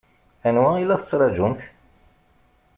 Anwa 0.47 0.71
i 0.77 0.83
la 0.85 1.01
tettṛaǧumt? 1.01 1.61